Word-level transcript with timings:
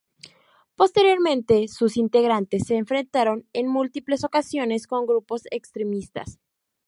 Posteriormente, 0.75 1.67
sus 1.67 1.95
integrantes 1.95 2.63
se 2.65 2.75
enfrentaron 2.75 3.47
en 3.53 3.67
múltiples 3.67 4.23
ocasiones 4.23 4.87
con 4.87 5.05
grupos 5.05 5.43
extremistas. 5.51 6.39